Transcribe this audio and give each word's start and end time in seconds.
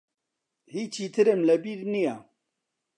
هیچی 0.73 1.05
ترم 1.13 1.41
لە 1.47 1.55
بیر 1.63 1.79
نییە. 1.91 2.15